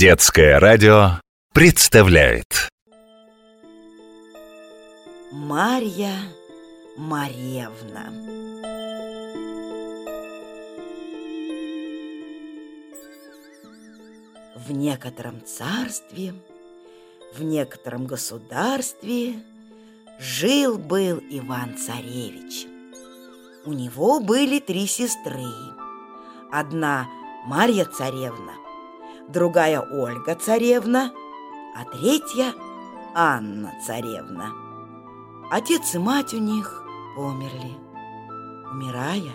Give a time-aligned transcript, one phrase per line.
[0.00, 1.20] Детское радио
[1.52, 2.70] представляет
[5.30, 6.14] Марья
[6.96, 8.06] Марьевна
[14.56, 16.32] В некотором царстве,
[17.36, 19.34] в некотором государстве
[20.18, 22.66] жил-был Иван-царевич.
[23.66, 25.44] У него были три сестры.
[26.50, 27.06] Одна
[27.44, 28.59] Марья царевна,
[29.30, 31.12] другая Ольга царевна,
[31.76, 32.54] а третья
[33.14, 34.52] Анна царевна.
[35.50, 36.82] Отец и мать у них
[37.16, 37.74] померли.
[38.70, 39.32] Умирая,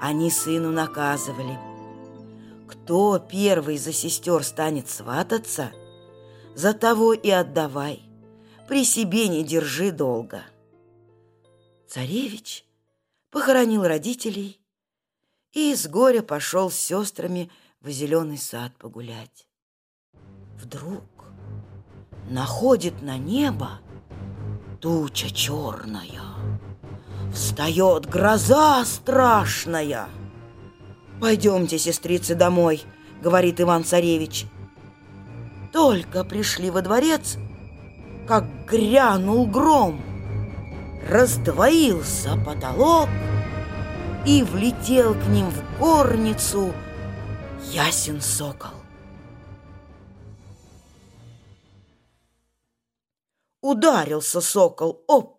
[0.00, 1.58] они сыну наказывали.
[2.66, 5.72] Кто первый за сестер станет свататься,
[6.54, 8.02] за того и отдавай,
[8.68, 10.42] при себе не держи долго.
[11.88, 12.64] Царевич
[13.30, 14.60] похоронил родителей
[15.52, 17.50] и с горя пошел с сестрами
[17.84, 19.46] в зеленый сад погулять.
[20.56, 21.04] Вдруг
[22.30, 23.80] находит на небо
[24.80, 26.22] туча черная.
[27.34, 30.06] Встает гроза страшная.
[31.20, 32.82] «Пойдемте, сестрицы, домой»,—
[33.22, 34.46] говорит Иван-царевич.
[35.70, 37.36] Только пришли во дворец,
[38.26, 40.00] как грянул гром.
[41.06, 43.10] Раздвоился потолок,
[44.24, 46.72] и влетел к ним в горницу
[47.72, 48.74] ясен сокол.
[53.60, 55.34] Ударился сокол об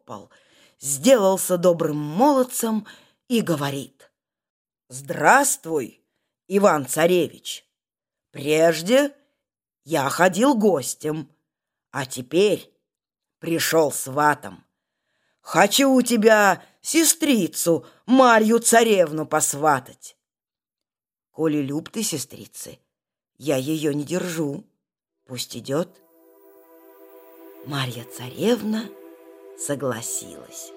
[0.80, 2.86] сделался добрым молодцем
[3.28, 4.12] и говорит
[4.90, 6.04] «Здравствуй,
[6.48, 7.66] Иван-царевич!
[8.32, 9.16] Прежде
[9.84, 11.32] я ходил гостем,
[11.92, 12.72] а теперь
[13.40, 14.64] пришел сватом.
[15.42, 20.18] Хочу у тебя сестрицу Марью царевну посватать.
[21.36, 22.80] Коли люб ты сестрицы,
[23.38, 24.64] я ее не держу,
[25.26, 25.90] пусть идет.
[27.66, 28.86] Марья царевна
[29.60, 30.72] согласилась.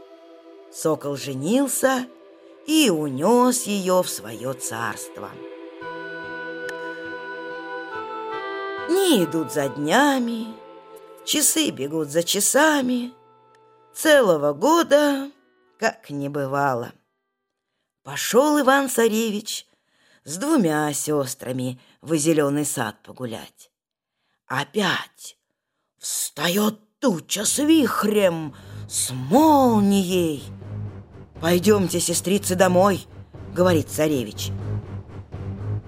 [0.72, 2.08] Сокол женился
[2.66, 5.30] и унес ее в свое царство.
[8.88, 10.48] Дни идут за днями,
[11.24, 13.12] часы бегут за часами,
[13.94, 15.30] целого года
[15.78, 16.92] как не бывало.
[18.02, 19.67] Пошел Иван-царевич
[20.28, 23.70] с двумя сестрами в зеленый сад погулять.
[24.46, 25.38] Опять
[25.98, 28.54] встает туча с вихрем,
[28.86, 30.42] с молнией.
[31.40, 33.06] «Пойдемте, сестрицы, домой»,—
[33.54, 34.50] говорит царевич.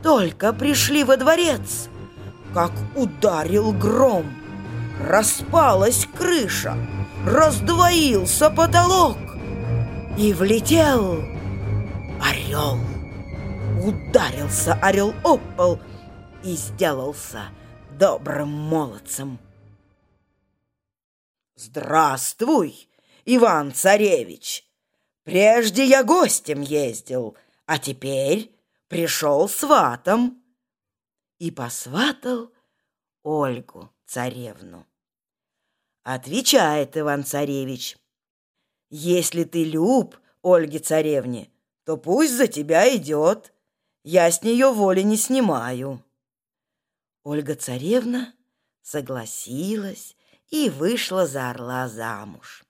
[0.02, 1.90] Только пришли во дворец,
[2.54, 4.24] как ударил гром.
[5.06, 6.78] Распалась крыша,
[7.26, 9.18] раздвоился потолок
[10.16, 11.22] и влетел
[12.22, 12.89] орел.
[13.82, 15.80] Ударился орел об пол
[16.44, 17.44] и сделался
[17.98, 19.38] добрым молодцем.
[21.54, 22.90] Здравствуй,
[23.24, 24.66] Иван-царевич!
[25.24, 28.54] Прежде я гостем ездил, а теперь
[28.88, 30.42] пришел сватом.
[31.38, 32.52] И посватал
[33.22, 34.86] Ольгу царевну.
[36.02, 37.96] Отвечает Иван-царевич,
[38.90, 41.50] если ты люб Ольге царевне,
[41.84, 43.54] то пусть за тебя идет.
[44.12, 46.04] Я с нее воли не снимаю.
[47.22, 48.34] Ольга царевна
[48.82, 50.16] согласилась
[50.48, 52.64] и вышла за орла замуж.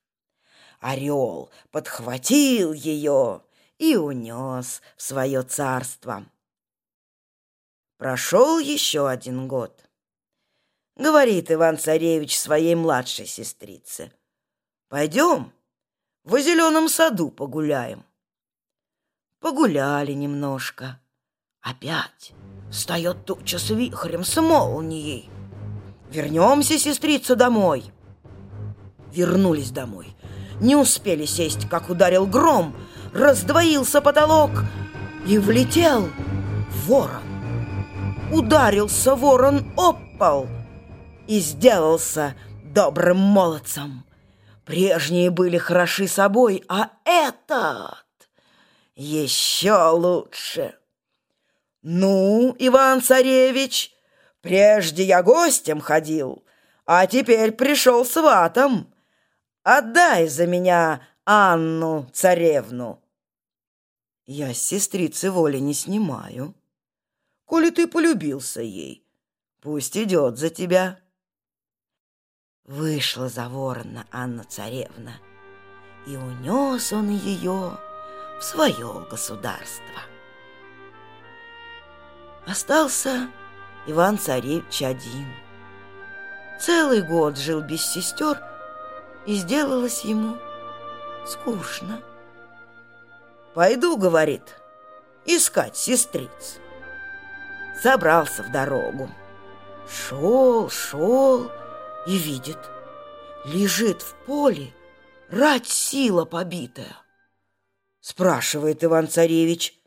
[0.80, 3.42] Орел подхватил ее
[3.78, 6.26] и унес в свое царство.
[7.96, 9.88] Прошел еще один год.
[10.96, 14.12] Говорит Иван-царевич своей младшей сестрице.
[14.88, 15.54] «Пойдем,
[16.22, 18.04] в зеленом саду погуляем.
[19.38, 21.00] Погуляли немножко.
[21.62, 22.32] Опять
[22.71, 25.31] встает туча с вихрем, с молнией.
[26.10, 27.93] Вернемся, сестрица, домой.
[29.12, 30.16] Вернулись домой.
[30.60, 32.75] Не успели сесть, как ударил гром,
[33.12, 34.50] раздвоился потолок
[35.26, 36.09] и влетел
[36.87, 37.22] ворон.
[38.32, 39.96] Ударился ворон об
[41.26, 44.05] и сделался добрым молодцем.
[44.64, 48.05] Прежние были хороши собой, а этот
[48.94, 50.75] еще лучше.
[51.82, 53.94] Ну, Иван-царевич,
[54.43, 56.44] прежде я гостем ходил,
[56.85, 58.93] а теперь пришел сватом.
[59.62, 63.03] Отдай за меня Анну-царевну.
[64.27, 66.55] Я с сестрицы воли не снимаю.
[67.47, 69.05] Коли ты полюбился ей,
[69.61, 71.00] пусть идет за тебя.
[72.65, 75.15] Вышла за ворона Анна-царевна,
[76.06, 77.79] и унес он ее
[78.38, 80.09] в свое государство.
[82.50, 83.29] Остался
[83.87, 85.29] Иван-царевич один.
[86.58, 88.43] Целый год жил без сестер,
[89.25, 90.37] и сделалось ему
[91.25, 92.02] скучно.
[93.55, 94.61] «Пойду,— говорит,—
[95.26, 96.58] искать сестриц».
[97.81, 99.08] Собрался в дорогу.
[99.88, 101.53] Шел, шел
[102.08, 102.58] и видит,
[103.44, 104.75] лежит в поле
[105.31, 106.96] рать сила побитая.
[108.00, 109.80] Спрашивает Иван-царевич,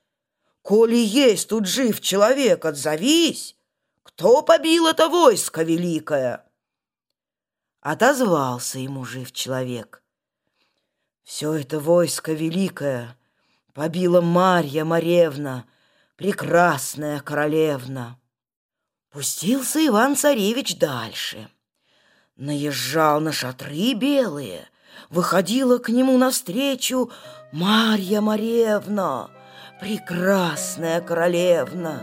[0.63, 3.57] «Коли есть тут жив человек, отзовись!
[4.01, 6.45] Кто побил это войско великое?»
[7.81, 10.01] Отозвался ему жив человек.
[11.23, 13.17] «Все это войско великое
[13.73, 15.65] побила Марья Маревна,
[16.15, 18.17] прекрасная королевна».
[19.09, 21.49] Пустился Иван-царевич дальше.
[22.37, 24.69] Наезжал на шатры белые,
[25.09, 27.11] выходила к нему навстречу
[27.51, 29.29] Марья Маревна,
[29.83, 31.99] прекрасная королевна.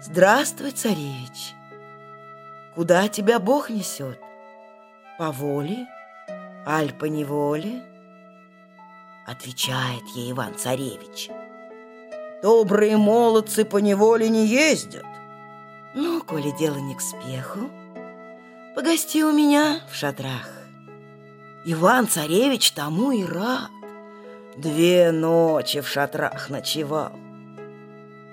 [0.00, 1.54] Здравствуй, царевич.
[2.76, 4.20] Куда тебя Бог несет?
[5.18, 5.88] По воле,
[6.64, 7.82] аль по неволе?
[9.26, 11.28] Отвечает ей Иван-царевич.
[12.40, 15.04] Добрые молодцы по неволе не ездят.
[15.96, 17.68] Ну, коли дело не к спеху,
[18.76, 20.61] погости у меня в шатрах.
[21.64, 23.70] Иван-царевич тому и рад.
[24.56, 27.12] Две ночи в шатрах ночевал.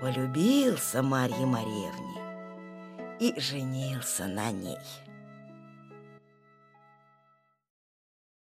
[0.02, 2.20] Полюбился Марье Маревне
[3.20, 4.78] и женился на ней.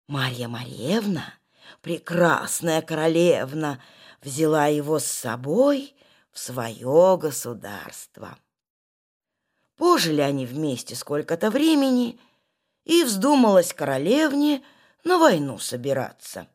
[0.08, 1.32] Марья Маревна,
[1.80, 3.78] прекрасная королевна,
[4.20, 5.94] взяла его с собой
[6.32, 8.36] в свое государство.
[9.76, 12.18] Пожили они вместе сколько-то времени,
[12.84, 14.62] и вздумалась королевне
[15.04, 16.46] на войну собираться.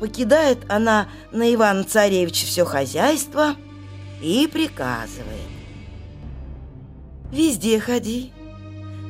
[0.00, 3.56] Покидает она на Ивана Царевича все хозяйство
[4.22, 5.26] и приказывает.
[7.32, 8.32] Везде ходи,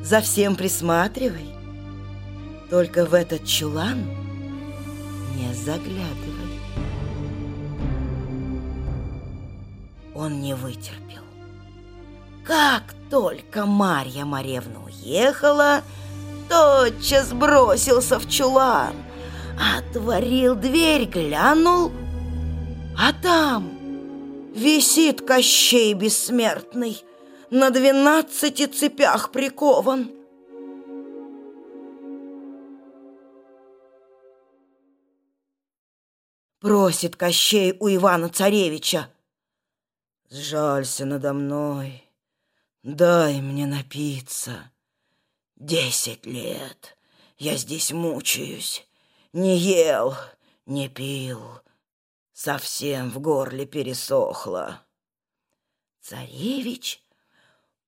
[0.03, 1.53] за всем присматривай,
[2.69, 4.03] только в этот чулан
[5.35, 6.49] не заглядывай.
[10.19, 11.28] он не вытерпел.
[12.49, 15.83] Как только Марья Маревна уехала,
[16.49, 18.95] тотчас бросился в чулан,
[19.77, 21.91] отворил дверь, глянул,
[22.97, 23.69] а там
[24.55, 27.03] висит Кощей Бессмертный,
[27.51, 30.09] на двенадцати цепях прикован.
[36.59, 39.07] Просит Кощей у Ивана-Царевича.
[40.31, 42.08] Сжалься надо мной,
[42.83, 44.71] дай мне напиться.
[45.55, 46.97] Десять лет
[47.37, 48.87] я здесь мучаюсь,
[49.33, 50.15] не ел,
[50.65, 51.41] не пил,
[52.33, 54.85] совсем в горле пересохло.
[56.01, 57.03] Царевич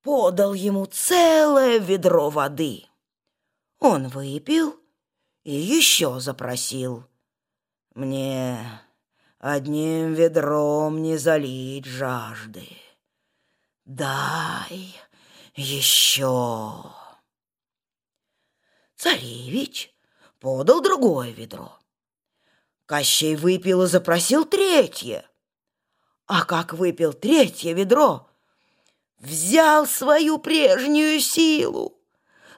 [0.01, 2.85] подал ему целое ведро воды.
[3.79, 4.79] Он выпил
[5.43, 7.05] и еще запросил.
[7.95, 8.81] Мне
[9.43, 12.67] Одним ведром не залить жажды.
[13.93, 14.95] Дай
[15.53, 16.81] еще.
[18.95, 19.93] Царевич
[20.39, 21.77] подал другое ведро.
[22.85, 25.29] Кощей выпил и запросил третье.
[26.25, 28.29] А как выпил третье ведро,
[29.17, 32.01] взял свою прежнюю силу,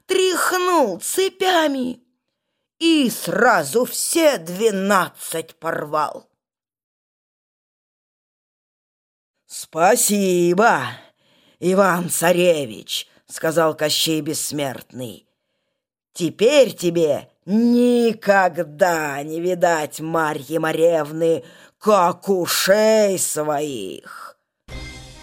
[0.06, 2.04] тряхнул цепями
[2.78, 6.30] и сразу все двенадцать порвал.
[9.48, 11.03] «Спасибо,
[11.66, 15.26] Иван-царевич!»— сказал Кощей Бессмертный.
[16.12, 21.46] «Теперь тебе никогда не видать Марьи Маревны,
[21.80, 24.38] как ушей своих!»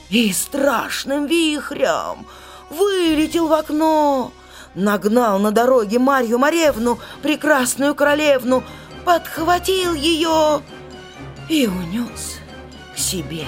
[0.09, 2.27] И страшным вихрем
[2.71, 4.33] вылетел в окно,
[4.75, 8.65] нагнал на дороге Марью Маревну, прекрасную королевну,
[9.05, 10.63] подхватил ее
[11.51, 12.39] и унес
[12.95, 13.45] к себе.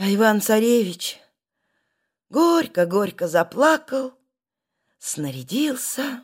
[0.00, 1.18] А Иван-царевич
[2.30, 4.12] горько-горько заплакал,
[5.00, 6.22] снарядился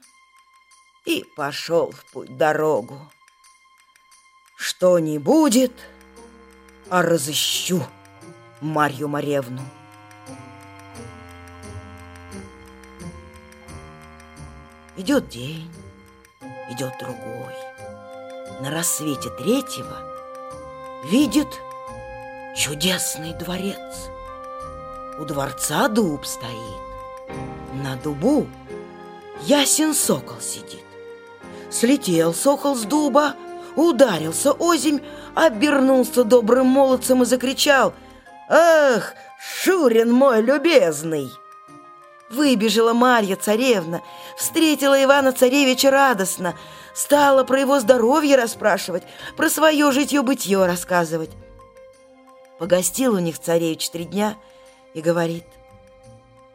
[1.05, 3.11] и пошел в путь дорогу.
[4.57, 5.73] Что не будет,
[6.89, 7.85] а разыщу
[8.61, 9.63] Марью Маревну.
[14.97, 15.69] Идет день,
[16.71, 17.55] идет другой.
[18.61, 19.99] На рассвете третьего
[21.11, 21.49] видит
[22.55, 24.09] чудесный дворец,
[25.19, 26.51] у дворца дуб стоит.
[27.83, 28.47] На дубу
[29.43, 30.83] ясен сокол сидит.
[31.71, 33.35] Слетел сокол с дуба,
[33.75, 35.01] ударился озимь,
[35.35, 37.93] обернулся добрым молодцем и закричал
[38.49, 41.31] «Ах, Шурин мой любезный!»
[42.31, 44.01] Выбежала Марья царевна,
[44.37, 46.55] встретила Ивана царевича радостно,
[46.95, 49.03] стала про его здоровье расспрашивать,
[49.37, 51.31] про свое житье-бытье рассказывать.
[52.65, 54.39] Погостил у них царевич три дня
[54.95, 55.45] и говорит,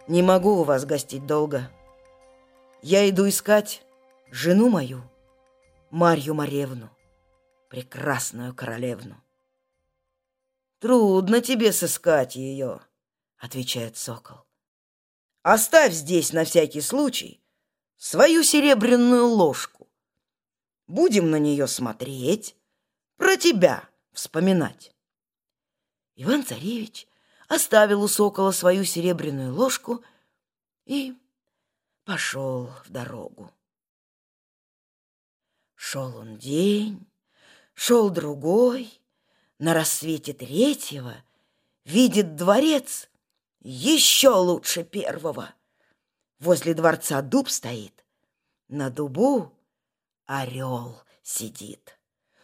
[0.08, 1.70] «Не могу у вас гостить долго.
[2.82, 3.84] Я иду искать
[4.32, 5.04] жену мою,
[5.92, 6.90] Марью Маревну,
[7.70, 9.22] прекрасную королевну».
[10.80, 12.80] «Трудно тебе сыскать ее»,—
[13.38, 14.48] отвечает сокол.
[15.44, 17.40] «Оставь здесь на всякий случай
[17.98, 19.88] свою серебряную ложку.
[20.88, 22.56] Будем на нее смотреть,
[23.16, 24.92] про тебя вспоминать».
[26.22, 27.08] Иван-царевич
[27.48, 30.04] оставил у сокола свою серебряную ложку
[30.84, 31.18] и
[32.04, 33.54] пошел в дорогу.
[35.76, 37.08] Шел он день,
[37.74, 38.92] шел другой,
[39.60, 41.16] на рассвете третьего
[41.86, 43.10] видит дворец
[43.62, 45.54] еще лучше первого.
[46.40, 48.04] Возле дворца дуб стоит,
[48.68, 49.54] на дубу
[50.26, 51.98] орел сидит.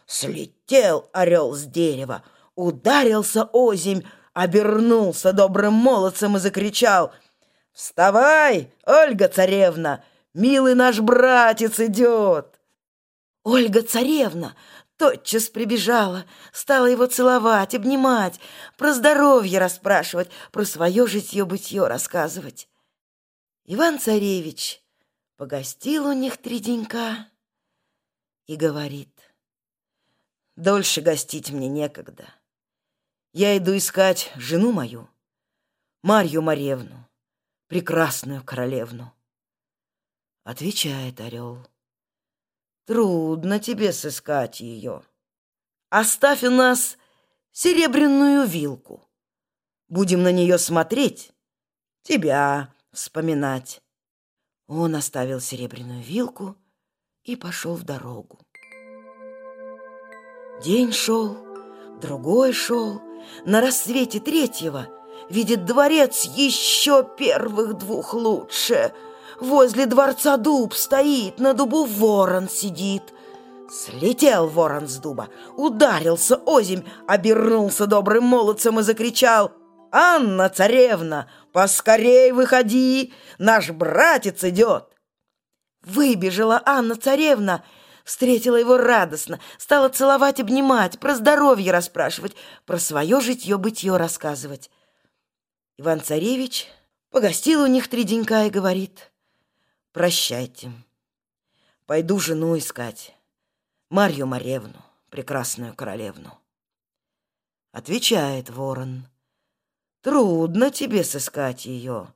[0.06, 2.24] Слетел орел с дерева,
[2.56, 7.12] ударился озимь, обернулся добрым молодцем и закричал
[7.72, 10.02] «Вставай, Ольга царевна,
[10.34, 12.58] милый наш братец идет!»
[13.44, 14.56] Ольга царевна
[14.96, 18.40] тотчас прибежала, стала его целовать, обнимать,
[18.76, 22.68] про здоровье расспрашивать, про свое житье-бытье рассказывать.
[23.66, 24.82] Иван-царевич
[25.36, 27.28] погостил у них три денька
[28.46, 29.12] и говорит,
[30.56, 32.26] «Дольше гостить мне некогда.
[33.38, 35.10] Я иду искать жену мою,
[36.02, 37.06] Марью Маревну,
[37.66, 39.12] прекрасную королевну.
[40.42, 41.58] Отвечает орел.
[42.86, 45.02] Трудно тебе сыскать ее.
[45.90, 46.96] Оставь у нас
[47.52, 49.06] серебряную вилку.
[49.90, 51.30] Будем на нее смотреть,
[52.04, 53.82] тебя вспоминать.
[54.66, 56.56] Он оставил серебряную вилку
[57.22, 58.40] и пошел в дорогу.
[60.62, 61.36] День шел,
[62.00, 63.05] другой шел,
[63.44, 64.88] на рассвете третьего
[65.28, 68.92] видит дворец еще первых двух лучше.
[69.40, 73.02] Возле дворца дуб стоит, на дубу ворон сидит.
[73.70, 79.52] Слетел ворон с дуба, ударился озимь, обернулся добрым молодцем и закричал
[79.90, 84.84] «Анна, царевна, поскорей выходи, наш братец идет!»
[85.84, 87.64] Выбежала Анна, царевна,
[88.06, 94.70] Встретила его радостно, стала целовать, обнимать, про здоровье расспрашивать, про свое житье-бытье рассказывать.
[95.76, 96.68] Иван-царевич
[97.10, 99.10] погостил у них три денька и говорит,
[99.90, 100.70] «Прощайте,
[101.86, 103.12] пойду жену искать,
[103.90, 106.38] Марью Маревну, прекрасную королевну».
[107.72, 109.08] Отвечает ворон,
[110.00, 112.06] «Трудно тебе сыскать ее.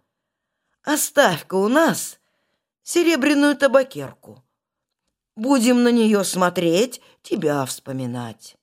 [0.84, 2.20] Оставь-ка у нас
[2.84, 4.44] серебряную табакерку».
[5.36, 8.56] Будем на нее смотреть, тебя вспоминать.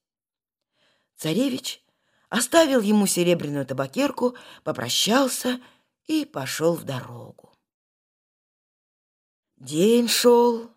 [1.16, 1.84] Царевич
[2.30, 5.60] оставил ему серебряную табакерку, попрощался
[6.06, 7.54] и пошел в дорогу.
[9.56, 10.70] День шел,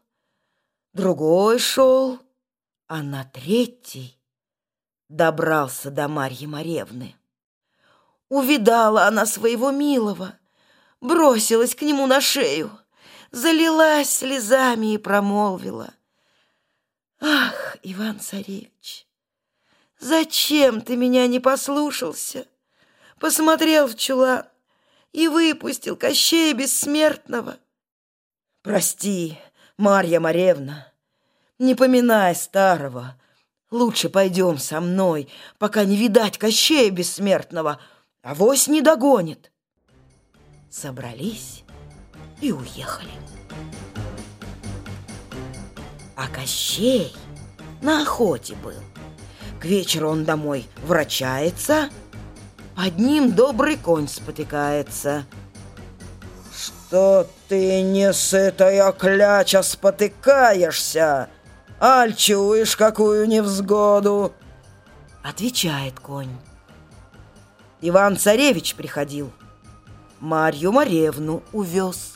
[0.93, 2.19] другой шел,
[2.87, 4.19] а на третий
[5.09, 7.17] добрался до Марьи Маревны.
[8.29, 10.39] Увидала она своего милого,
[11.01, 12.71] бросилась к нему на шею—
[13.31, 15.95] залилась слезами и промолвила.
[17.21, 19.07] «Ах, Иван-царевич,
[19.99, 22.47] зачем ты меня не послушался?
[23.19, 24.45] Посмотрел в чулан
[25.13, 27.59] и выпустил Кощея Бессмертного.
[28.63, 29.39] Прости,
[29.77, 30.87] Марья Маревна,
[31.59, 33.21] не поминай старого.
[33.71, 37.81] Лучше пойдем со мной, пока не видать Кощея Бессмертного,
[38.23, 39.53] а вось не догонит.
[40.71, 41.65] Собрались
[42.41, 43.11] и уехали.
[46.17, 47.15] А Кощей
[47.83, 48.75] на охоте был.
[49.61, 51.91] К вечеру он домой врачается,
[52.75, 55.27] под ним добрый конь спотыкается.
[56.53, 61.29] «Что ты, не сытая кляча, спотыкаешься?
[61.81, 64.33] Аль чуешь какую невзгоду?»
[65.23, 66.37] Отвечает конь.
[67.83, 69.31] Иван-царевич приходил,
[70.19, 72.15] Марью Маревну увез.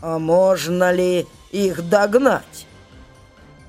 [0.00, 2.66] А можно ли их догнать?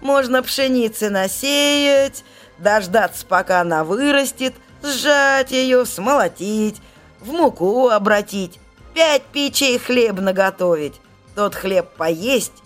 [0.02, 2.24] Можно пшеницы насеять,
[2.58, 4.54] дождаться, пока она вырастет,
[4.84, 6.82] сжать ее, смолотить,
[7.20, 8.60] в муку обратить,
[8.94, 11.02] пять печей хлеб наготовить,
[11.34, 12.64] тот хлеб поесть,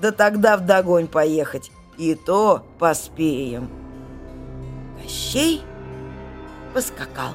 [0.00, 3.70] да тогда в догонь поехать, и то поспеем.
[5.02, 5.62] Кощей
[6.72, 7.34] поскакал.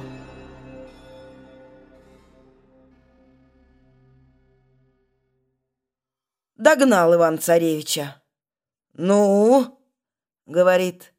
[6.60, 8.22] Догнал Иван-царевича.
[8.92, 9.80] «Ну?»—
[10.46, 11.14] говорит.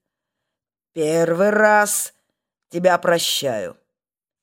[0.94, 2.14] «Первый раз
[2.70, 3.76] тебя прощаю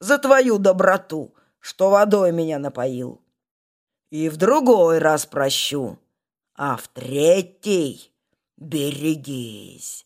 [0.00, 3.22] за твою доброту, что водой меня напоил.
[4.10, 6.00] И в другой раз прощу,
[6.56, 8.12] а в третий
[8.56, 10.04] берегись,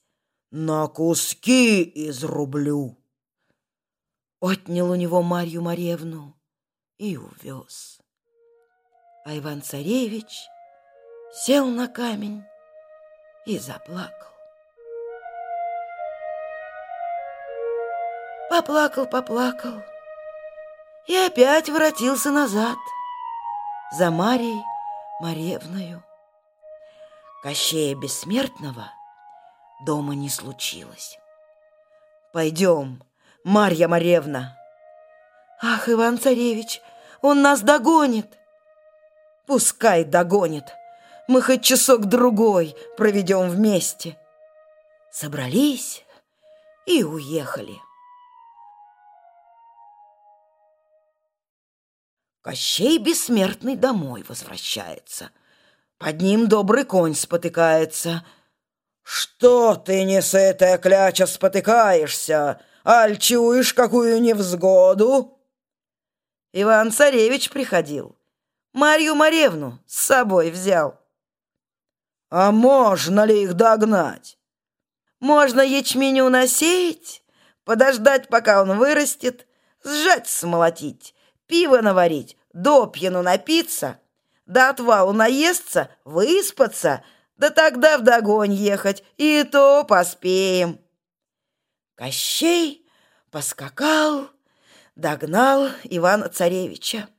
[0.50, 2.98] на куски изрублю».
[4.40, 6.36] Отнял у него Марью Маревну
[6.98, 7.98] и увез.
[9.24, 10.50] А Иван-царевич
[11.32, 12.44] сел на камень
[13.46, 14.28] и заплакал.
[18.50, 19.82] Поплакал, поплакал
[21.06, 22.76] и опять воротился назад
[23.96, 24.62] за Марией
[25.20, 26.04] Маревною.
[27.42, 28.92] Кощея Бессмертного
[29.86, 31.18] дома не случилось.
[32.32, 33.02] «Пойдем,
[33.42, 34.56] Марья Маревна!»
[35.62, 36.82] «Ах, Иван-царевич,
[37.20, 38.38] он нас догонит!»
[39.46, 40.64] «Пускай догонит!»
[41.28, 44.18] Мы хоть часок-другой проведем вместе.
[45.10, 46.04] Собрались
[46.86, 47.80] и уехали.
[52.42, 55.30] Кощей бессмертный домой возвращается.
[55.98, 58.24] Под ним добрый конь спотыкается.
[59.04, 62.60] «Что ты, не сытая кляча, спотыкаешься?
[62.84, 65.38] Аль чуешь какую невзгоду?»
[66.52, 68.16] Иван-царевич приходил.
[68.72, 71.01] Марью Маревну с собой взял.
[72.34, 74.38] А можно ли их догнать?
[75.20, 77.22] Можно ячменю насеять,
[77.62, 79.46] подождать, пока он вырастет,
[79.84, 81.14] сжать, смолотить,
[81.46, 84.00] пиво наварить, до пьяну напиться,
[84.46, 87.04] до отвалу наесться, выспаться,
[87.36, 90.80] да тогда в догонь ехать, и то поспеем.
[91.96, 92.88] Кощей
[93.30, 94.30] поскакал,
[94.96, 97.10] догнал Ивана-царевича.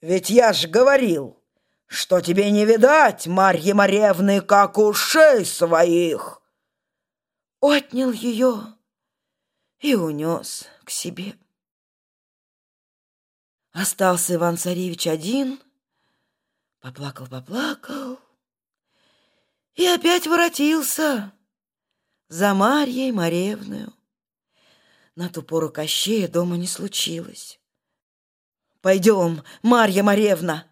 [0.00, 1.43] «Ведь я ж говорил!»
[1.86, 6.40] Что тебе не видать, Марьи Маревны, как ушей своих!»
[7.60, 8.74] Отнял ее
[9.78, 11.34] и унес к себе.
[13.72, 15.60] Остался Иван-царевич один,
[16.80, 18.20] поплакал-поплакал
[19.74, 21.32] и опять воротился
[22.28, 23.92] за Марьей Маревною.
[25.16, 27.60] На ту пору Кощея дома не случилось.
[28.80, 30.66] «Пойдем, Марья Маревна!»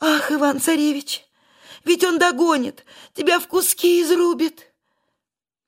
[0.00, 1.24] «Ах, Иван-царевич,
[1.84, 2.84] ведь он догонит,
[3.14, 4.72] тебя в куски изрубит!»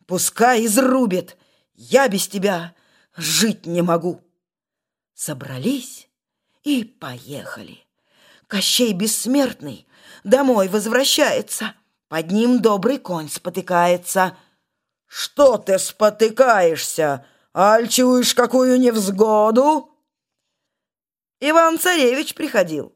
[0.06, 1.36] «Пускай изрубит,
[1.74, 2.74] я без тебя
[3.16, 4.20] жить не могу!»
[5.14, 6.08] Собрались
[6.62, 7.84] и поехали.
[8.46, 9.86] Кощей бессмертный
[10.24, 11.74] домой возвращается,
[12.08, 14.36] под ним добрый конь спотыкается.
[15.06, 17.26] «Что ты спотыкаешься?
[17.54, 19.90] Аль чуешь какую невзгоду?»
[21.40, 22.94] Иван-царевич приходил.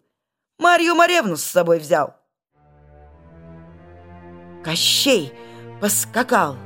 [0.59, 2.15] Марью Маревну с собой взял.
[4.63, 5.33] Кощей
[5.81, 6.57] поскакал,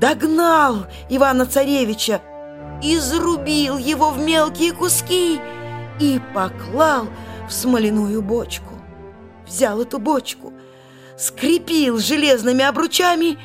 [0.00, 2.20] догнал Ивана-царевича,
[2.82, 5.40] изрубил его в мелкие куски
[6.00, 7.06] и поклал
[7.48, 8.74] в смоляную бочку.
[9.46, 10.52] Взял эту бочку,
[11.16, 13.38] скрепил железными обручами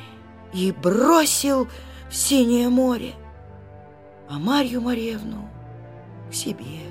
[0.52, 1.70] и бросил
[2.10, 3.14] в синее море,
[4.28, 5.48] а Марью Маревну
[6.30, 6.91] к себе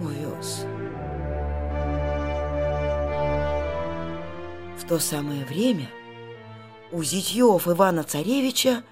[0.00, 0.64] увез.
[4.78, 5.88] В то самое время
[6.92, 8.84] у зятьев Ивана-Царевича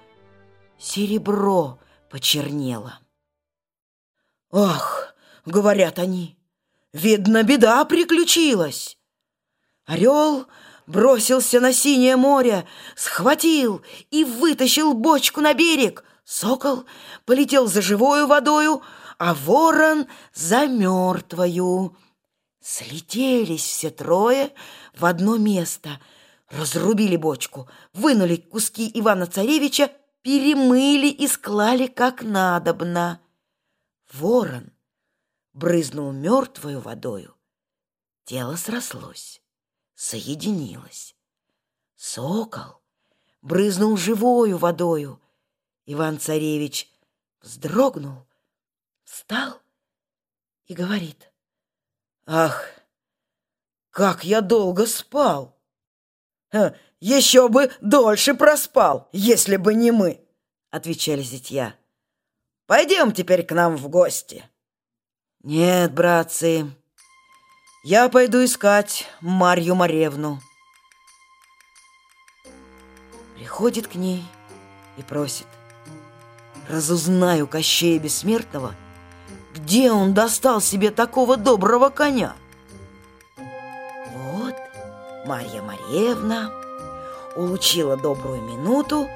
[0.79, 1.79] серебро
[2.11, 2.99] почернело.
[4.51, 5.15] «Ах!»—
[5.47, 6.37] говорят они,—
[6.93, 8.99] «видно, беда приключилась!»
[9.85, 10.47] Орел
[10.87, 16.05] бросился на синее море, схватил и вытащил бочку на берег.
[16.25, 16.85] Сокол
[17.25, 18.83] полетел за живою водою,
[19.19, 21.97] а ворон за мертвою.
[22.61, 24.53] Слетелись все трое
[24.95, 26.01] в одно место,
[26.49, 29.91] разрубили бочку, вынули куски Ивана-Царевича,
[30.23, 33.21] перемыли и склали как надобно.
[34.13, 34.73] Ворон
[35.53, 37.35] брызнул мертвою водою.
[38.25, 39.43] Тело срослось,
[39.95, 41.17] соединилось.
[41.97, 42.83] Сокол
[43.41, 45.21] брызнул живою водою.
[45.87, 46.89] Иван-Царевич
[47.41, 48.27] вздрогнул,
[49.13, 49.61] встал
[50.67, 51.31] и говорит,
[52.27, 52.65] «Ах,
[53.91, 55.61] как я долго спал!
[56.99, 60.27] Еще бы дольше проспал, если бы не мы!»
[60.71, 61.77] Отвечали зятья.
[62.67, 64.49] Пойдем теперь к нам в гости.
[65.43, 66.71] Нет, братцы,
[67.85, 70.41] я пойду искать Марью Маревну.
[73.35, 74.25] Приходит к ней
[74.97, 75.49] и просит.
[76.69, 78.75] Разузнаю Кощея Бессмертного,
[79.63, 82.35] где он достал себе такого доброго коня.
[83.37, 84.55] Вот
[85.25, 86.51] Марья Маревна
[87.37, 89.07] улучила добрую минуту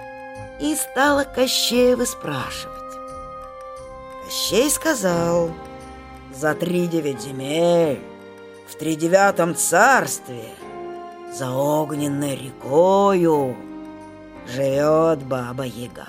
[0.61, 2.73] и стала Кощея выспрашивать.
[4.25, 5.51] Кощей сказал,
[6.33, 8.01] за три девять земель
[8.69, 10.51] в тридевятом царстве
[11.33, 13.57] за огненной рекою
[14.47, 16.07] живет Баба-Яга.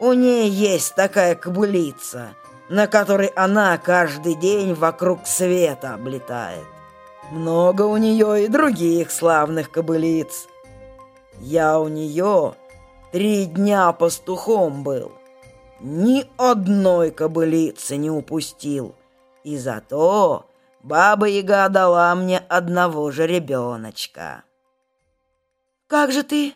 [0.00, 2.34] У ней есть такая кобылица,
[2.74, 6.64] на которой она каждый день вокруг света облетает.
[7.30, 10.48] Много у нее и других славных кобылиц.
[11.38, 12.56] Я у нее
[13.12, 15.12] три дня пастухом был.
[15.78, 18.96] Ни одной кобылицы не упустил.
[19.44, 20.50] И зато
[20.82, 24.42] Баба-Яга дала мне одного же ребеночка.
[25.86, 26.54] «Как же ты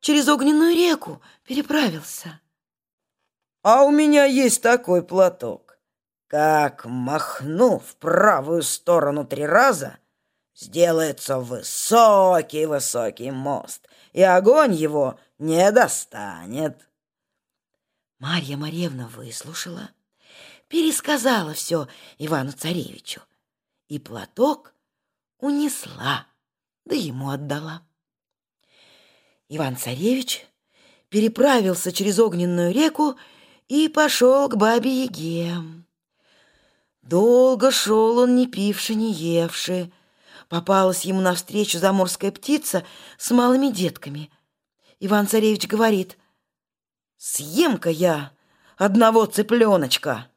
[0.00, 2.40] через огненную реку переправился?»
[3.62, 5.78] «А у меня есть такой платок.
[6.26, 9.98] Как махну в правую сторону три раза,
[10.54, 16.88] сделается высокий-высокий мост, и огонь его не достанет».
[18.18, 19.90] Марья Марьевна выслушала,
[20.68, 23.22] пересказала все Ивану-Царевичу
[23.88, 24.74] и платок
[25.38, 26.26] унесла,
[26.84, 27.82] да ему отдала.
[29.48, 30.46] Иван-царевич
[31.08, 33.16] переправился через огненную реку
[33.68, 35.56] и пошел к бабе Яге.
[37.02, 39.92] Долго шел он, не пивши, не евши.
[40.48, 42.84] Попалась ему навстречу заморская птица
[43.18, 44.30] с малыми детками.
[45.00, 46.18] Иван-царевич говорит,
[47.16, 48.32] «Съем-ка я
[48.76, 50.30] одного цыпленочка».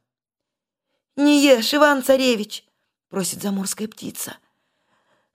[1.15, 2.65] «Не ешь, Иван-царевич»,
[3.11, 4.37] просит заморская птица.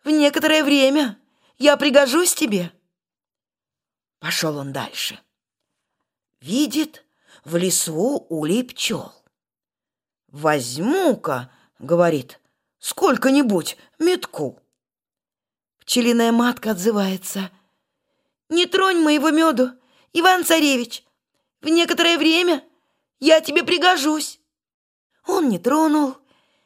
[0.02, 1.18] В некоторое время
[1.58, 2.72] я пригожусь тебе.
[4.18, 5.20] Пошел он дальше.
[6.40, 7.04] Видит
[7.46, 9.12] в лесу улей пчел.
[10.26, 12.40] Возьму-ка, говорит,
[12.80, 14.60] сколько-нибудь метку.
[15.78, 17.52] Пчелиная матка отзывается.
[18.48, 19.70] Не тронь моего меду,
[20.12, 21.04] Иван-царевич.
[21.60, 22.64] В некоторое время
[23.20, 24.40] я тебе пригожусь.
[25.24, 26.16] Он не тронул,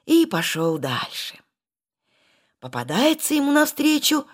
[0.06, 1.38] и пошел дальше.
[2.58, 4.26] Попадается ему навстречу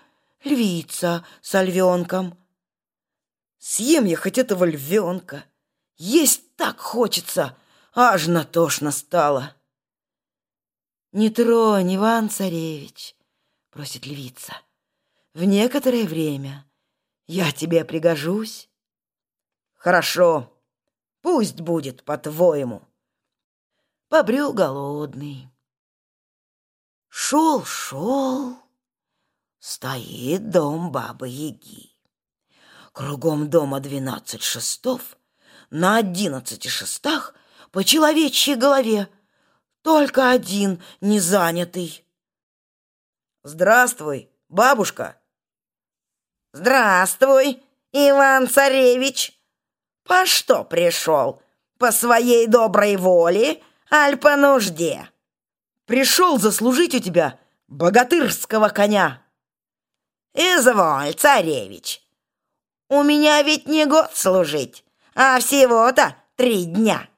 [0.45, 2.39] львица с львенком.
[3.59, 5.45] Съем я хоть этого львенка.
[5.97, 7.57] Есть так хочется,
[7.95, 9.55] аж натошно стало.
[11.13, 13.17] «Не тронь, Иван-царевич»,—
[13.71, 14.55] просит львица.
[15.33, 16.71] «В некоторое время
[17.27, 18.69] я тебе пригожусь».
[19.73, 20.53] «Хорошо,
[21.23, 22.83] пусть будет по-твоему».
[24.09, 25.51] Побрел голодный.
[27.09, 28.57] Шел, шел,
[29.59, 31.91] стоит дом Бабы-Яги.
[32.93, 35.17] Кругом дома двенадцать шестов,
[35.71, 37.35] на одиннадцати шестах
[37.71, 39.09] по человечьей голове
[39.83, 42.05] только один не занятый.
[43.43, 45.17] «Здравствуй, бабушка!»
[46.53, 49.39] «Здравствуй, Иван-царевич!
[50.05, 51.43] По что пришел?
[51.79, 55.11] По своей доброй воле, аль по нужде?»
[55.87, 59.23] Пришел заслужить у тебя богатырского коня.
[60.35, 62.03] Изволь, царевич,
[62.89, 64.85] у меня ведь не год служить,
[65.17, 67.09] а всего-то три дня.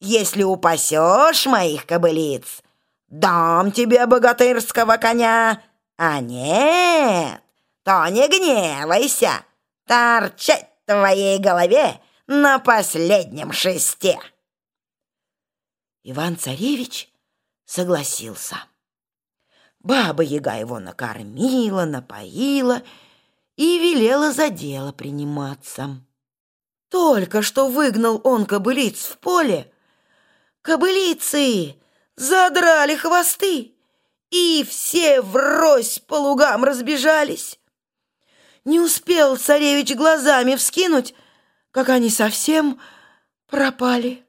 [0.00, 2.62] Если упасешь моих кобылиц,
[3.08, 5.62] дам тебе богатырского коня,
[5.96, 7.40] а нет,
[7.82, 9.44] то не гневайся,
[9.86, 14.18] торчать твоей голове на последнем шесте.
[16.04, 17.10] Иван-царевич
[17.64, 18.56] согласился.
[19.80, 22.82] Баба-яга его накормила, напоила
[23.56, 26.00] и велела за дело приниматься.
[26.88, 29.72] Только что выгнал он кобылиц в поле,
[30.62, 31.80] кобылицы
[32.14, 33.74] задрали хвосты,
[34.30, 37.58] и все врозь по лугам разбежались.
[38.64, 41.14] Не успел царевич глазами вскинуть,
[41.70, 42.80] как они совсем
[43.46, 44.24] пропали.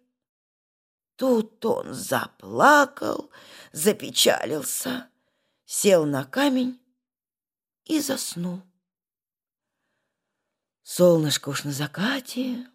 [1.15, 3.31] Тут он заплакал,
[3.71, 5.09] запечалился,
[5.65, 6.79] сел на камень
[7.85, 8.61] и заснул.
[10.89, 12.65] Солнышко уж на закате,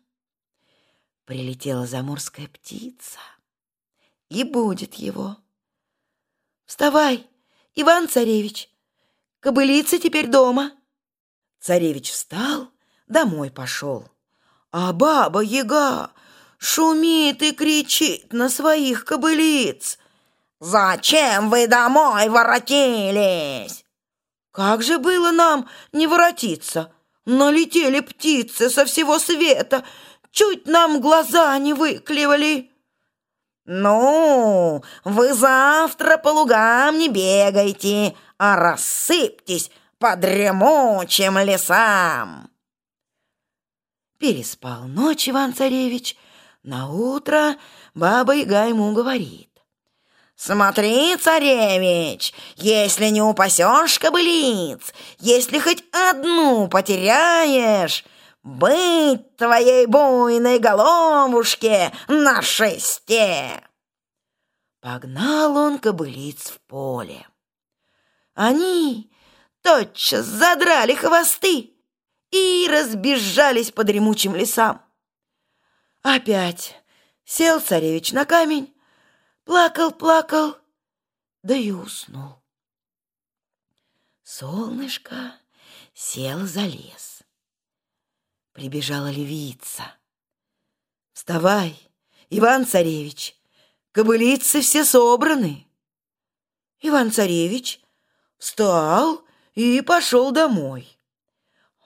[1.24, 3.18] прилетела заморская птица
[4.28, 5.38] и будет его.
[6.66, 7.26] «Вставай,
[7.74, 8.68] Иван-царевич,
[9.40, 10.72] кобылица теперь дома!»
[11.58, 12.68] Царевич встал,
[13.06, 14.06] домой пошел.
[14.70, 16.10] А баба-яга
[16.58, 19.98] шумит и кричит на своих кобылиц.
[20.60, 23.86] «Зачем вы домой воротились?»
[24.50, 26.92] Как же было нам не воротиться?
[27.24, 29.84] Налетели птицы со всего света,
[30.30, 32.70] чуть нам глаза не выклевали.
[33.64, 42.50] «Ну, вы завтра по лугам не бегайте, а рассыпьтесь по дремучим лесам!»
[44.18, 46.16] Переспал ночь Иван-царевич.
[46.64, 47.56] На утро
[47.94, 49.51] баба Яга говорит.
[50.34, 58.04] «Смотри, царевич, если не упасешь кобылиц, если хоть одну потеряешь,
[58.42, 63.62] быть твоей буйной головушке на шесте!»
[64.80, 67.28] Погнал он кобылиц в поле.
[68.34, 69.12] Они
[69.62, 71.72] тотчас задрали хвосты
[72.32, 74.82] и разбежались по дремучим лесам.
[76.02, 76.74] Опять
[77.24, 78.74] сел царевич на камень,
[79.44, 80.56] плакал, плакал,
[81.42, 82.42] да и уснул.
[84.22, 85.34] Солнышко
[85.94, 87.22] сел за лес.
[88.52, 89.82] Прибежала львица.
[91.12, 91.78] «Вставай,
[92.30, 93.36] Иван-царевич,
[93.92, 95.66] кобылицы все собраны».
[96.80, 97.80] Иван-царевич
[98.38, 99.24] встал
[99.54, 100.98] и пошел домой.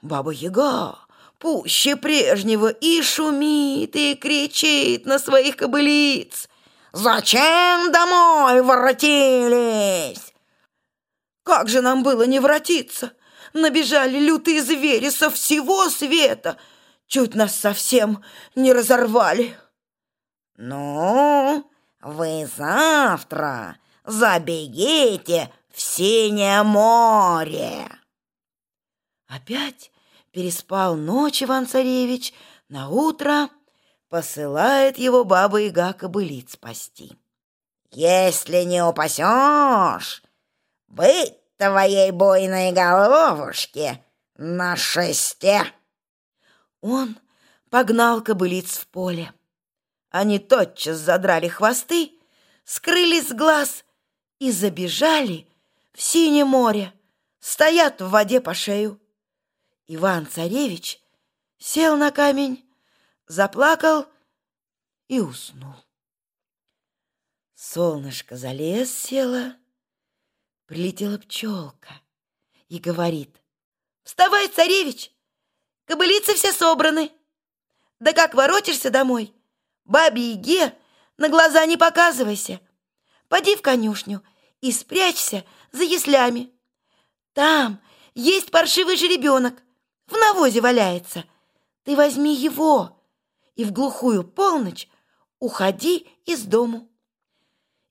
[0.03, 0.99] Баба-яга
[1.38, 6.49] пуще прежнего и шумит, и кричит на своих кобылиц.
[6.97, 10.33] «Зачем домой воротились?»
[11.43, 13.13] «Как же нам было не воротиться?»
[13.53, 16.59] Набежали лютые звери со всего света.
[17.07, 18.23] Чуть нас совсем
[18.55, 19.59] не разорвали.
[20.57, 27.89] Ну, вы завтра забегите в синее море.
[29.27, 29.91] Опять
[30.33, 32.35] переспал ночь Иван-царевич,
[32.69, 33.49] на утро
[34.09, 37.16] посылает его баба Яга кобылиц спасти.
[37.90, 40.23] Если не упасешь,
[40.88, 44.05] быть твоей бойной головушке
[44.37, 45.64] на шесте.
[46.81, 47.16] Он
[47.71, 49.33] погнал кобылиц в поле.
[50.11, 52.12] Они тотчас задрали хвосты,
[52.64, 53.85] скрылись с глаз
[54.38, 55.47] и забежали
[55.92, 56.92] в синее море,
[57.40, 59.01] стоят в воде по шею.
[59.88, 61.01] Иван-царевич
[61.59, 62.66] сел на камень,
[63.27, 64.07] заплакал
[65.09, 65.75] и уснул.
[67.55, 69.53] Солнышко за лес село,
[70.67, 72.01] Прилетела пчелка
[72.69, 73.41] и говорит,
[74.03, 75.12] «Вставай, царевич,
[75.85, 77.12] кобылицы все собраны.
[78.01, 79.33] Да как воротишься домой,
[79.85, 80.77] бабе Еге
[81.19, 82.61] на глаза не показывайся.
[83.29, 84.25] Поди в конюшню
[84.61, 86.53] и спрячься за яслями.
[87.33, 87.81] Там
[88.15, 89.62] есть паршивый жеребенок,
[90.09, 91.25] в навозе валяется.
[91.85, 92.96] Ты возьми его
[93.57, 94.88] и в глухую полночь
[95.40, 96.88] уходи из дому».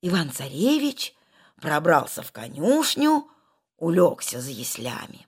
[0.02, 1.16] Иван-царевич
[1.60, 3.28] пробрался в конюшню,
[3.78, 5.28] улегся за яслями.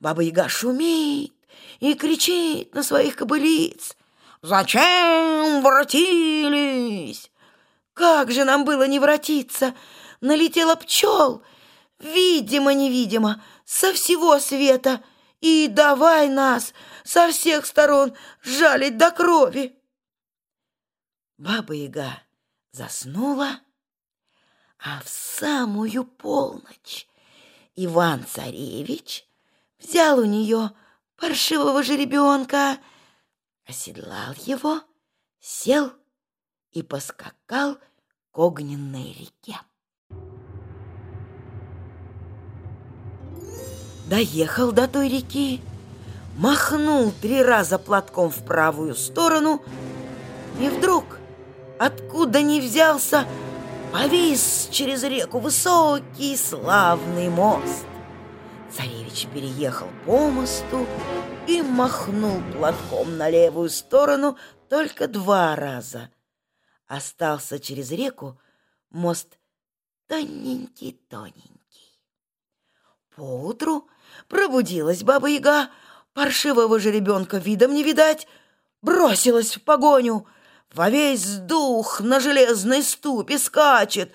[0.00, 1.32] Баба-яга шумит
[1.80, 3.96] и кричит на своих кобылиц.
[4.42, 7.30] «Зачем воротились?»
[7.94, 9.74] «Как же нам было не воротиться?»
[10.20, 11.42] Налетела пчел,
[11.98, 15.02] видимо-невидимо, со всего света,
[15.42, 16.72] и давай нас
[17.04, 19.76] со всех сторон жалить до крови.
[21.36, 22.22] Баба-яга
[22.70, 23.60] заснула,
[24.78, 27.08] а в самую полночь
[27.74, 29.26] Иван-царевич
[29.78, 30.70] взял у нее
[31.16, 32.78] паршивого жеребенка,
[33.66, 34.80] оседлал его,
[35.40, 35.92] сел
[36.70, 37.78] и поскакал
[38.30, 39.58] к огненной реке.
[44.12, 45.62] Доехал до той реки,
[46.36, 49.62] махнул три раза платком в правую сторону,
[50.60, 51.18] и вдруг,
[51.78, 53.26] откуда ни взялся,
[53.90, 57.86] повис через реку высокий славный мост.
[58.76, 60.86] Царевич переехал по мосту
[61.46, 64.36] и махнул платком на левую сторону
[64.68, 66.10] только два раза.
[66.86, 68.38] Остался через реку
[68.90, 69.38] мост
[70.06, 71.51] тоненький-тоненький.
[73.16, 73.88] Поутру
[74.28, 75.68] пробудилась баба-яга,
[76.14, 78.26] паршивого же ребенка видом не видать,
[78.80, 80.26] бросилась в погоню—
[80.74, 84.12] во весь дух на железной ступе скачет,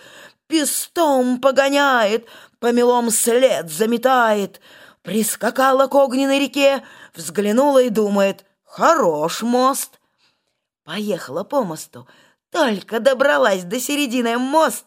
[0.47, 2.27] Пестом погоняет,
[2.59, 4.61] помелом след заметает.
[5.03, 6.83] Прискакала к огненной реке,
[7.13, 9.99] взглянула и думает, хорош мост.
[10.83, 12.07] Поехала по мосту,
[12.49, 14.85] только добралась до середины мост,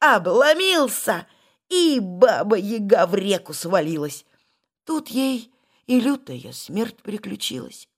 [0.00, 1.26] обломился,
[1.72, 4.26] и баба-яга в реку свалилась.
[4.84, 5.50] Тут ей
[5.86, 7.88] и лютая смерть приключилась.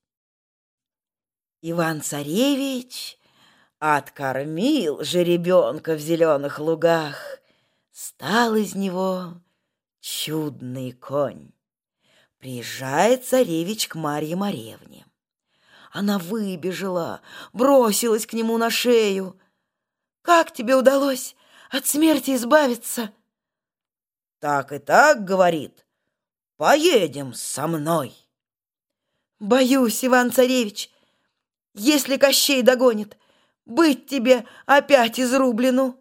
[1.61, 3.17] Иван-царевич
[3.79, 7.39] Откормил же ребенка в зеленых лугах.
[7.91, 9.33] Стал из него
[9.99, 11.51] чудный конь.
[12.39, 15.05] Приезжает царевич к Марье Маревне.
[15.91, 19.37] Она выбежала, бросилась к нему на шею.
[20.21, 21.35] «Как тебе удалось
[21.69, 23.11] от смерти избавиться?»
[24.45, 25.87] «Так и так,— говорит,—
[26.57, 28.13] поедем со мной».
[29.39, 30.91] «Боюсь, Иван-царевич,
[31.73, 33.17] если Кощей догонит,
[33.65, 35.99] быть тебе опять изрублену».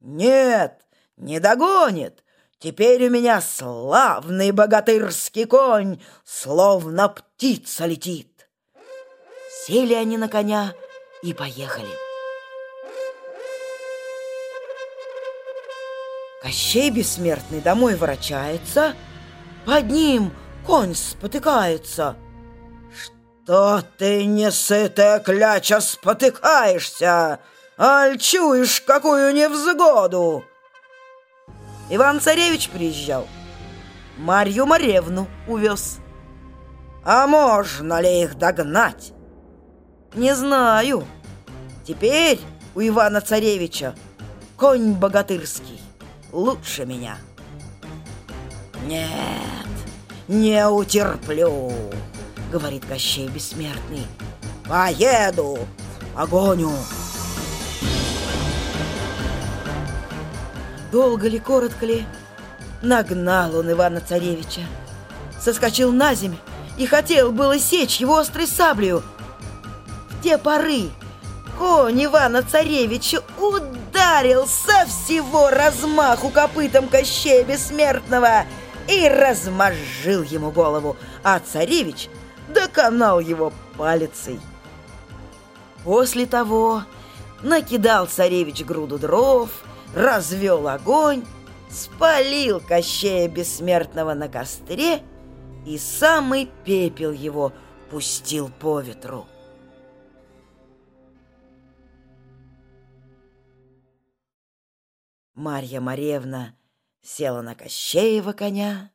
[0.00, 0.84] «Нет,
[1.16, 2.22] не догонит.
[2.58, 8.46] Теперь у меня славный богатырский конь, словно птица летит».
[9.64, 10.74] Сели они на коня
[11.22, 12.03] и поехали.
[16.44, 18.92] Кощей бессмертный домой ворочается,
[19.64, 20.30] под ним
[20.66, 22.16] конь спотыкается.
[22.94, 27.40] «Что ты, несытая кляча, спотыкаешься?
[27.78, 30.44] Аль чуешь какую невзгоду?»
[31.88, 33.26] Иван-царевич приезжал,
[34.18, 35.96] Марью Маревну увез.
[37.06, 39.14] «А можно ли их догнать?»
[40.12, 41.06] «Не знаю.
[41.86, 42.38] Теперь
[42.74, 43.94] у Ивана-царевича
[44.58, 45.80] конь богатырский
[46.34, 47.16] лучше меня.
[48.86, 49.08] Нет,
[50.28, 51.72] не утерплю,
[52.50, 54.06] говорит Кощей Бессмертный.
[54.68, 55.58] Поеду
[56.00, 56.72] в погоню.
[60.90, 62.04] Долго ли, коротко ли,
[62.82, 64.62] нагнал он Ивана-Царевича.
[65.40, 66.38] Соскочил на землю
[66.76, 69.02] и хотел было сечь его острой саблею.
[70.10, 70.90] В те поры
[71.58, 78.44] конь Ивана-Царевича ударил ударил со всего размаху копытом Кощея Бессмертного
[78.86, 82.10] и размозжил ему голову, а царевич
[82.48, 84.40] доконал его палицей.
[85.84, 86.82] После того
[87.42, 89.48] накидал царевич груду дров,
[89.94, 91.24] развел огонь,
[91.70, 95.02] спалил Кощея Бессмертного на костре
[95.64, 97.52] и самый пепел его
[97.90, 99.26] пустил по ветру.
[105.34, 106.54] Марья Маревна
[107.02, 108.92] села на Кощеева коня,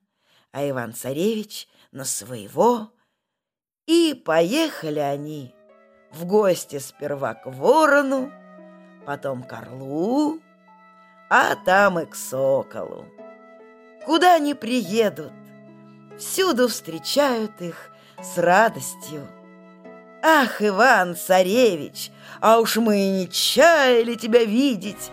[0.54, 2.93] а Иван-царевич на своего,
[3.86, 5.54] и поехали они
[6.13, 8.32] в гости сперва к ворону,
[9.06, 10.39] потом к орлу,
[11.30, 13.06] а там и к соколу.
[14.06, 15.34] Куда они приедут,
[16.17, 17.91] всюду встречают их
[18.23, 19.28] с радостью.
[20.23, 25.12] Ах, Иван-царевич, а уж мы и не чаяли тебя видеть,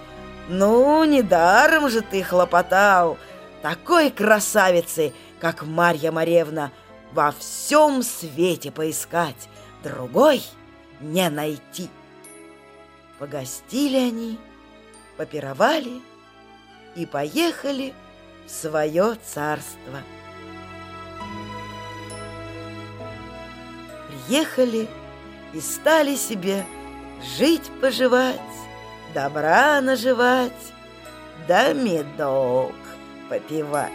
[0.48, 3.18] ну, недаром же ты хлопотал.
[3.62, 6.70] Такой красавицы, как Марья Маревна,
[7.12, 9.48] во всем свете поискать,
[9.82, 10.42] другой
[11.00, 11.88] не найти.
[13.18, 14.38] Погостили они,
[15.16, 16.00] попировали
[16.94, 17.94] и поехали
[18.46, 20.02] в свое царство.
[24.26, 24.88] Приехали
[25.54, 26.66] и стали себе
[27.38, 28.40] жить-поживать,
[29.16, 30.52] добра наживать,
[31.48, 32.74] да медок
[33.31, 33.90] попивать.